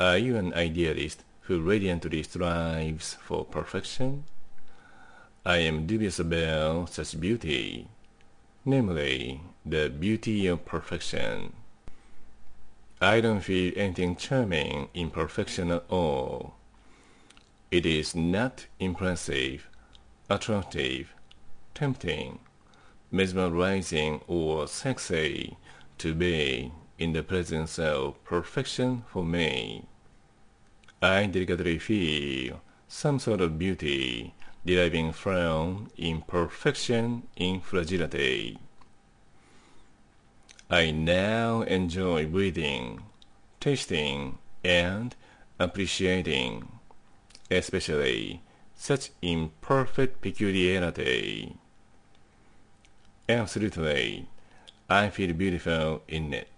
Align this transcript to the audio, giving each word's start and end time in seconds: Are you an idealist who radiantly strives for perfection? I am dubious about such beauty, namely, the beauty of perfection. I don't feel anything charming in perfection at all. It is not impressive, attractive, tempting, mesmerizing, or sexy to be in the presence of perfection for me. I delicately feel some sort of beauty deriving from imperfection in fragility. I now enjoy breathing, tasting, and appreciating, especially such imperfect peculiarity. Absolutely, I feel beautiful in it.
Are 0.00 0.16
you 0.16 0.36
an 0.36 0.54
idealist 0.54 1.24
who 1.42 1.60
radiantly 1.60 2.22
strives 2.22 3.14
for 3.14 3.44
perfection? 3.44 4.24
I 5.44 5.56
am 5.56 5.86
dubious 5.86 6.20
about 6.20 6.90
such 6.90 7.18
beauty, 7.18 7.88
namely, 8.64 9.40
the 9.66 9.88
beauty 9.88 10.46
of 10.46 10.64
perfection. 10.64 11.52
I 13.00 13.20
don't 13.20 13.40
feel 13.40 13.72
anything 13.74 14.14
charming 14.14 14.88
in 14.94 15.10
perfection 15.10 15.72
at 15.72 15.82
all. 15.88 16.54
It 17.72 17.84
is 17.84 18.14
not 18.14 18.66
impressive, 18.78 19.68
attractive, 20.30 21.12
tempting, 21.74 22.38
mesmerizing, 23.10 24.20
or 24.28 24.68
sexy 24.68 25.56
to 25.98 26.14
be 26.14 26.70
in 26.98 27.12
the 27.12 27.22
presence 27.22 27.78
of 27.78 28.22
perfection 28.24 29.04
for 29.06 29.24
me. 29.24 29.84
I 31.00 31.26
delicately 31.26 31.78
feel 31.78 32.60
some 32.88 33.18
sort 33.18 33.40
of 33.40 33.58
beauty 33.58 34.34
deriving 34.66 35.12
from 35.12 35.90
imperfection 35.96 37.22
in 37.36 37.60
fragility. 37.60 38.58
I 40.70 40.90
now 40.90 41.62
enjoy 41.62 42.26
breathing, 42.26 43.04
tasting, 43.60 44.38
and 44.64 45.14
appreciating, 45.58 46.68
especially 47.50 48.42
such 48.74 49.10
imperfect 49.22 50.20
peculiarity. 50.20 51.56
Absolutely, 53.28 54.28
I 54.90 55.10
feel 55.10 55.32
beautiful 55.32 56.02
in 56.08 56.34
it. 56.34 56.48